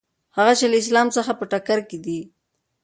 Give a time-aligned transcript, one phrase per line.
[0.37, 2.19] هغه چې له اسلام سره په ټکر کې دي.